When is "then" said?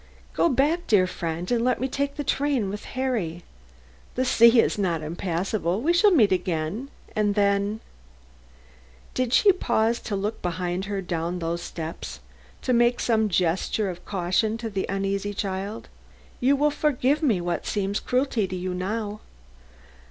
7.35-7.81